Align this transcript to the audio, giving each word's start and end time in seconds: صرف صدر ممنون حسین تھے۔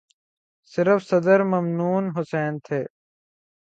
صرف 0.73 0.99
صدر 1.09 1.39
ممنون 1.51 2.03
حسین 2.17 2.53
تھے۔ 2.65 2.81